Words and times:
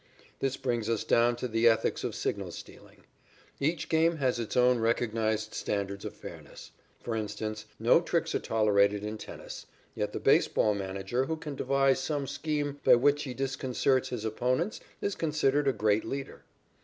This 0.39 0.57
brings 0.57 0.89
us 0.89 1.03
down 1.03 1.35
to 1.35 1.47
the 1.47 1.67
ethics 1.67 2.03
of 2.03 2.15
signal 2.15 2.49
stealing. 2.49 3.03
Each 3.59 3.87
game 3.87 4.15
has 4.17 4.39
its 4.39 4.57
own 4.57 4.79
recognized 4.79 5.53
standards 5.53 6.03
of 6.05 6.15
fairness. 6.15 6.71
For 7.03 7.15
instance, 7.15 7.65
no 7.77 8.01
tricks 8.01 8.33
are 8.33 8.39
tolerated 8.39 9.03
in 9.03 9.19
tennis, 9.19 9.67
yet 9.93 10.11
the 10.11 10.19
baseball 10.19 10.73
manager 10.73 11.25
who 11.25 11.37
can 11.37 11.53
devise 11.55 11.99
some 11.99 12.25
scheme 12.25 12.79
by 12.83 12.95
which 12.95 13.25
he 13.25 13.35
disconcerts 13.35 14.09
his 14.09 14.25
opponents 14.25 14.79
is 15.01 15.13
considered 15.13 15.67
a 15.67 15.71
great 15.71 16.03
leader. 16.03 16.45